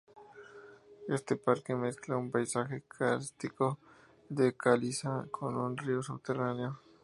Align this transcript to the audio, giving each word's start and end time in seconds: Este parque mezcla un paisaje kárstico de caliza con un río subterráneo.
Este 1.07 1.35
parque 1.35 1.75
mezcla 1.75 2.17
un 2.17 2.31
paisaje 2.31 2.81
kárstico 2.87 3.77
de 4.29 4.51
caliza 4.57 5.27
con 5.31 5.55
un 5.55 5.77
río 5.77 6.01
subterráneo. 6.01 6.79